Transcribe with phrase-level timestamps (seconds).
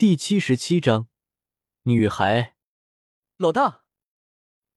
[0.00, 1.08] 第七十七章，
[1.82, 2.56] 女孩。
[3.36, 3.82] 老大，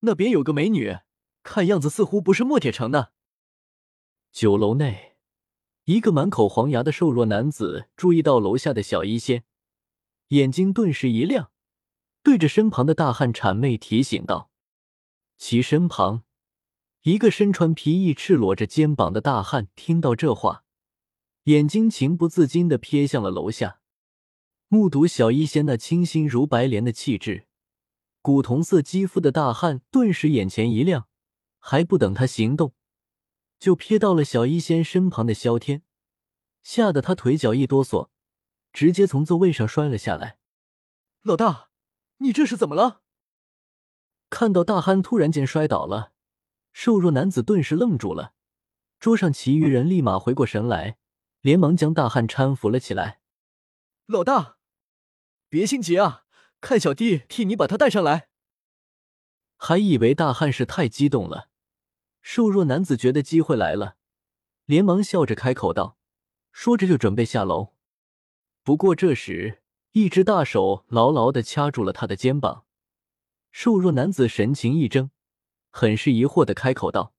[0.01, 0.97] 那边有个美女，
[1.43, 3.13] 看样子似乎不是墨铁城的。
[4.33, 5.15] 酒楼内，
[5.85, 9.45] 一个满口黄牙的瘦弱男子注意到楼下的小医仙，
[10.27, 11.53] 眼睛顿时一亮，
[12.21, 14.51] 对着身旁的大汉谄媚提醒道
[15.39, 16.25] ：“其身旁，
[17.03, 20.65] 一个身穿皮衣、赤裸着肩膀的大汉听到这话，
[21.43, 23.79] 眼睛情不自禁的瞥向了楼下。”
[24.73, 27.45] 目睹小医仙那清新如白莲的气质，
[28.23, 31.07] 古铜色肌肤的大汉顿时眼前一亮，
[31.59, 32.73] 还不等他行动，
[33.59, 35.83] 就瞥到了小医仙身旁的萧天，
[36.63, 38.09] 吓得他腿脚一哆嗦，
[38.71, 40.39] 直接从座位上摔了下来。
[41.21, 41.69] 老大，
[42.17, 43.03] 你这是怎么了？
[44.31, 46.13] 看到大汉突然间摔倒了，
[46.71, 48.33] 瘦弱男子顿时愣住了，
[48.99, 50.97] 桌上其余人立马回过神来，
[51.41, 53.19] 连忙将大汉搀扶了起来。
[54.07, 54.57] 老大。
[55.53, 56.25] 别心急啊，
[56.61, 58.27] 看小弟替你把他带上来。
[59.55, 61.51] 还以为大汉是太激动了，
[62.23, 63.97] 瘦弱男子觉得机会来了，
[64.65, 65.99] 连忙笑着开口道，
[66.51, 67.75] 说着就准备下楼。
[68.63, 72.65] 不过这时，一只大手牢牢的掐住了他的肩膀。
[73.51, 75.11] 瘦弱男子神情一怔，
[75.69, 77.13] 很是疑惑的开口道：“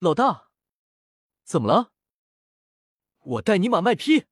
[0.00, 0.48] 老大，
[1.44, 1.92] 怎么了？
[3.18, 4.24] 我带你马卖批。”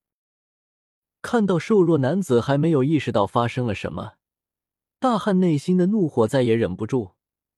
[1.23, 4.15] 看到瘦弱男子还没有意识到发生了什么，
[4.99, 7.13] 大汉内心的怒火再也忍不住，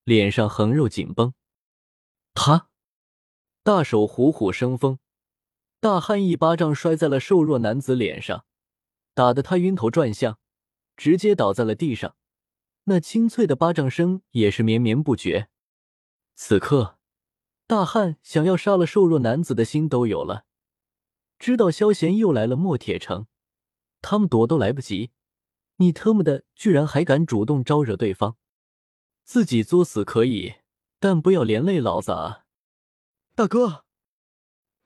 [0.04, 1.34] 脸上横肉紧绷。
[2.34, 2.68] 他
[3.62, 4.98] 大手虎虎生风，
[5.78, 8.44] 大汉一巴掌摔在了瘦弱男子脸上，
[9.14, 10.38] 打得他晕头转向，
[10.96, 12.16] 直接倒在了地上。
[12.84, 15.48] 那清脆的巴掌声也是绵绵不绝。
[16.34, 16.98] 此刻，
[17.68, 20.46] 大汉想要杀了瘦弱男子的心都有了。
[21.38, 23.26] 知道萧贤又来了墨铁城。
[24.02, 25.12] 他们躲都来不及，
[25.76, 28.36] 你特么的居然还敢主动招惹对方！
[29.24, 30.56] 自己作死可以，
[30.98, 32.44] 但不要连累老子啊！
[33.34, 33.84] 大哥，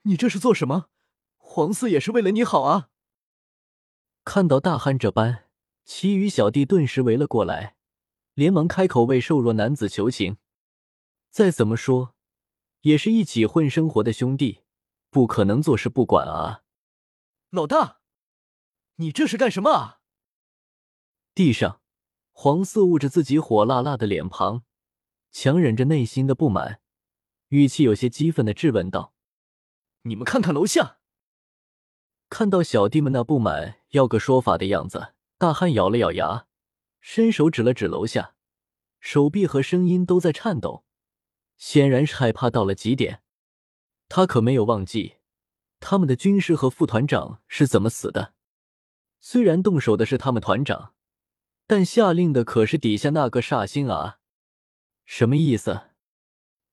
[0.03, 0.89] 你这是做什么？
[1.37, 2.89] 黄四也是为了你好啊！
[4.23, 5.45] 看到大汉这般，
[5.83, 7.75] 其余小弟顿时围了过来，
[8.35, 10.37] 连忙开口为瘦弱男子求情。
[11.31, 12.13] 再怎么说，
[12.81, 14.61] 也是一起混生活的兄弟，
[15.09, 16.63] 不可能坐视不管啊！
[17.49, 17.96] 老大。
[18.99, 19.99] 你这是干什么啊？
[21.35, 21.81] 地上，
[22.31, 24.63] 黄四捂着自己火辣辣的脸庞，
[25.31, 26.81] 强忍着内心的不满，
[27.49, 29.13] 语气有些激愤的质问道
[30.03, 30.97] ：“你们看看楼下！”
[32.27, 36.47] 看到小弟们那不满要个说法的样子，大汉咬了咬牙，
[36.99, 38.33] 伸手指了指楼下，
[38.99, 40.83] 手臂和声音都在颤抖，
[41.55, 43.21] 显然是害怕到了极点。
[44.09, 45.17] 他可没有忘记
[45.79, 48.33] 他们的军师和副团长是怎么死的。
[49.19, 50.93] 虽然动手的是他们团长，
[51.65, 54.19] 但下令的可是底下那个煞星啊！
[55.05, 55.89] 什么意思？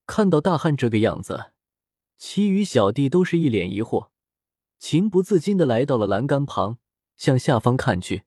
[0.06, 1.52] 看到大汉这个样子，
[2.18, 4.10] 其余小弟都是一脸疑惑，
[4.78, 6.78] 情不自禁的来到了栏杆旁，
[7.16, 8.24] 向下方看去。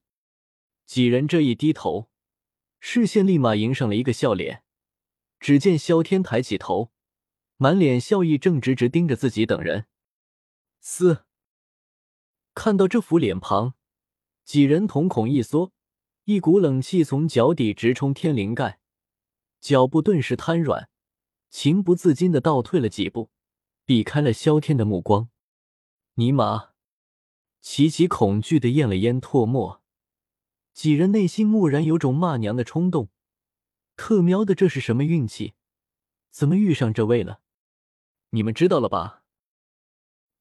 [0.85, 2.09] 几人这一低头，
[2.79, 4.63] 视线立马迎上了一个笑脸。
[5.39, 6.91] 只见萧天抬起头，
[7.57, 9.85] 满脸笑意，正直直盯着自己等人。
[10.79, 11.25] 嘶！
[12.55, 13.75] 看到这副脸庞。
[14.47, 15.73] 几人瞳孔一缩，
[16.23, 18.79] 一股冷气从脚底直冲天灵盖，
[19.59, 20.87] 脚步顿时瘫软，
[21.49, 23.29] 情不自禁的倒退了几步，
[23.83, 25.27] 避开了萧天的目光。
[26.13, 26.69] 尼玛！
[27.59, 29.83] 齐齐恐惧的咽了咽唾沫，
[30.73, 33.09] 几人内心蓦然有种骂娘的冲动。
[33.97, 35.55] 特喵的，这是什么运气？
[36.31, 37.41] 怎么遇上这位了？
[38.29, 39.25] 你们知道了吧？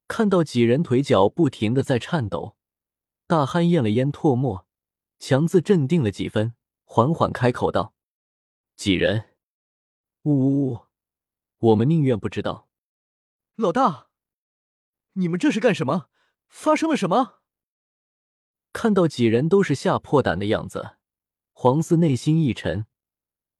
[0.07, 2.56] 看到几人腿脚不停的在颤抖。
[3.29, 4.69] 大汉咽了咽唾沫，
[5.19, 6.55] 强自镇定了几分，
[6.85, 7.93] 缓缓开口道
[8.77, 9.35] ：“几人？
[10.23, 10.81] 呜呜呜！
[11.59, 12.69] 我们宁愿不知道。”
[13.57, 14.11] 老大，
[15.15, 16.09] 你们这是干什么？
[16.47, 17.41] 发生了什么？
[18.73, 20.99] 看到几人都是吓破胆的样子，
[21.53, 22.87] 黄四内心一沉，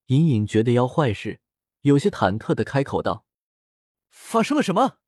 [0.05, 1.41] 隐隐觉得要坏事，
[1.81, 3.25] 有些忐忑的开口道
[4.07, 4.99] ：“发生了什么？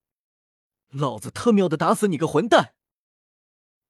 [0.90, 2.76] 老子特喵的打死你个混蛋！”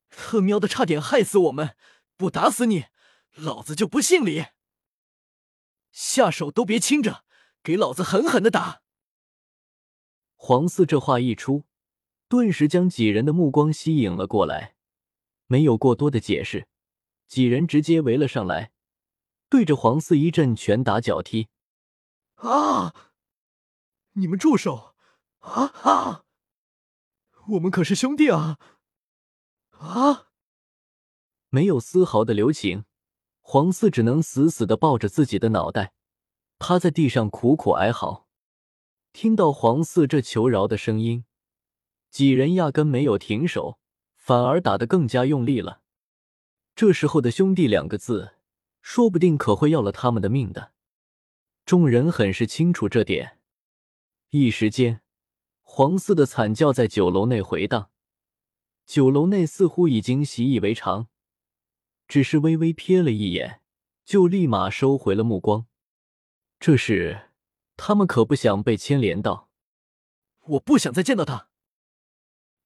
[0.09, 1.75] 特喵的，差点害死我们！
[2.17, 2.85] 不打死你，
[3.35, 4.47] 老子就不姓李！
[5.91, 7.23] 下手都别轻着，
[7.63, 8.81] 给老子狠狠的打！
[10.35, 11.65] 黄四这话一出，
[12.27, 14.75] 顿时将几人的目光吸引了过来。
[15.47, 16.67] 没有过多的解释，
[17.27, 18.71] 几人直接围了上来，
[19.49, 21.49] 对着黄四一阵拳打脚踢。
[22.35, 22.93] 啊！
[24.13, 24.95] 你们住手！
[25.39, 26.25] 啊啊！
[27.47, 28.59] 我们可是兄弟啊！
[29.79, 30.27] 啊！
[31.49, 32.85] 没有丝毫的留情。
[33.41, 35.93] 黄四只能死死的抱着自己的脑袋，
[36.59, 38.27] 趴在地上苦苦哀嚎。
[39.11, 41.25] 听到黄四这求饶的声音，
[42.11, 43.79] 几人压根没有停手，
[44.15, 45.81] 反而打得更加用力了。
[46.75, 48.35] 这时候的“兄弟”两个字，
[48.83, 50.73] 说不定可会要了他们的命的。
[51.65, 53.39] 众人很是清楚这点，
[54.29, 55.01] 一时间，
[55.63, 57.89] 黄四的惨叫在酒楼内回荡。
[58.89, 61.09] 酒楼内似乎已经习以为常。
[62.07, 63.61] 只是微微瞥了一眼，
[64.03, 65.67] 就立马收回了目光。
[66.59, 67.29] 这时，
[67.77, 69.51] 他们可不想被牵连到。
[70.39, 71.49] 我不想再见到他。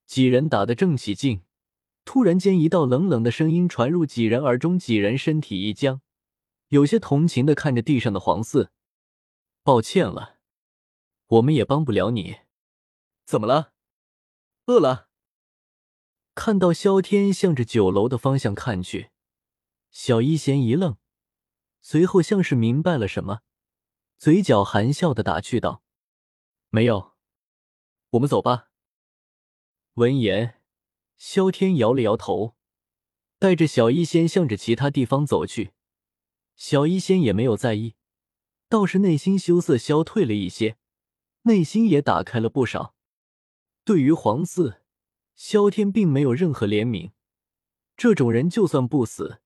[0.06, 1.44] 几人打得正起劲，
[2.06, 6.00] 突然间，一道冷冷的声音传入几人耳中，几人身体一僵，
[6.70, 8.72] 有些同情的看着地上的黄四
[9.62, 10.38] ：“抱歉了，
[11.28, 12.38] 我们也帮不了你。
[13.26, 13.74] 怎么了？
[14.68, 15.10] 饿了？”
[16.36, 19.12] 看到萧天向着酒楼的方向看去。
[19.92, 20.98] 小一仙一愣，
[21.82, 23.42] 随后像是明白了什么，
[24.18, 25.84] 嘴角含笑的打趣道
[26.70, 27.14] ：“没有，
[28.12, 28.70] 我们走吧。”
[29.96, 30.60] 闻言，
[31.18, 32.56] 萧天摇了摇头，
[33.38, 35.74] 带着小一仙向着其他地方走去。
[36.56, 37.96] 小一仙也没有在意，
[38.68, 40.78] 倒是内心羞涩消退了一些，
[41.44, 42.96] 内心也打开了不少。
[43.84, 44.82] 对于黄四，
[45.36, 47.12] 萧天并没有任何怜悯，
[47.96, 49.40] 这种人就算不死。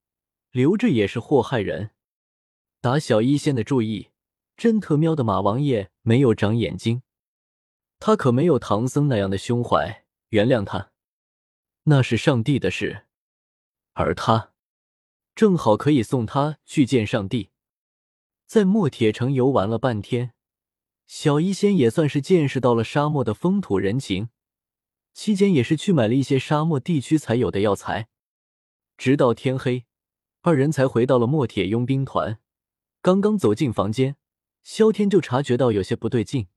[0.52, 1.92] 留着也是祸害人。
[2.82, 4.10] 打小一仙的注意，
[4.56, 7.04] 真特喵的马王爷没有长眼睛，
[8.00, 10.06] 他可没有唐僧那样的胸怀。
[10.30, 10.92] 原谅他，
[11.84, 13.06] 那是上帝的事，
[13.94, 14.54] 而他
[15.36, 17.52] 正好可以送他去见上帝。
[18.46, 20.34] 在墨铁城游玩了半天，
[21.06, 24.30] 小一仙也算是见识到了沙漠的风土人情。
[25.18, 28.08] 期间也是去买了一些沙漠地区才有的药材，
[29.00, 29.88] 直到天黑。
[30.42, 32.40] 二人才回到了墨铁佣兵团。
[33.02, 34.16] 刚刚走进房间，
[34.62, 36.50] 萧天就察觉到有些不对劲，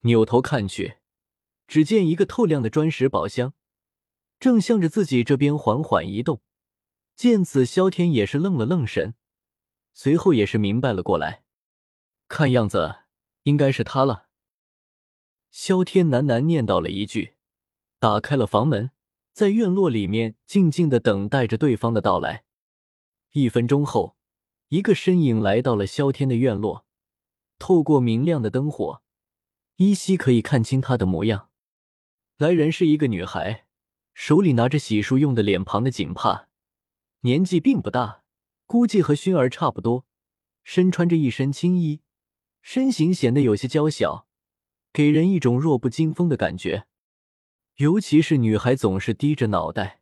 [0.00, 0.96] 扭头看去，
[1.68, 3.52] 只见一个透亮的砖石宝箱
[4.40, 6.40] 正向着自己这边缓缓移动。
[7.14, 9.14] 见此，萧天也是愣了愣神，
[9.92, 11.44] 随后也是明白了过来，
[12.26, 13.00] 看样子
[13.42, 14.28] 应该是他了。
[15.50, 17.35] 萧天喃喃念叨了一句，
[18.06, 18.92] 打开了房门，
[19.32, 22.44] 在院落里面静静的等待着对方的到来。
[23.32, 24.16] 一分钟后，
[24.68, 26.86] 一个身影来到了萧天的院落。
[27.58, 29.02] 透过明亮的灯火，
[29.78, 31.48] 依稀可以看清他的模样。
[32.38, 33.66] 来人是一个女孩，
[34.14, 36.46] 手里拿着洗漱用的脸庞的锦帕，
[37.22, 38.22] 年纪并不大，
[38.66, 40.06] 估计和薰儿差不多。
[40.62, 42.02] 身穿着一身青衣，
[42.62, 44.28] 身形显得有些娇小，
[44.92, 46.86] 给人一种弱不禁风的感觉。
[47.76, 50.00] 尤其是女孩总是低着脑袋，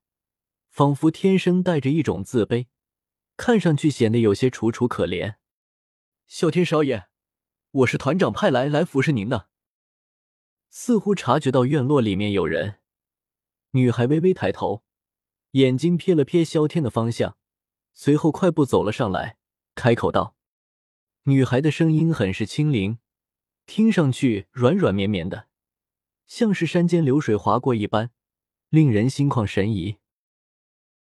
[0.68, 2.68] 仿佛天生带着一种自卑。
[3.36, 5.34] 看上去显得有些楚楚可怜。
[6.28, 7.08] 啸天少爷，
[7.72, 9.48] 我是团长派来来服侍您的。
[10.70, 12.78] 似乎察觉到院落里面有人，
[13.72, 14.84] 女孩微微抬头，
[15.52, 17.36] 眼睛瞥了瞥萧天的方向，
[17.92, 19.36] 随后快步走了上来，
[19.74, 20.36] 开口道
[21.26, 22.98] ：“女孩的声音很是轻灵，
[23.66, 25.48] 听上去软软绵绵的，
[26.26, 28.10] 像是山间流水划过一般，
[28.70, 29.96] 令人心旷神怡。”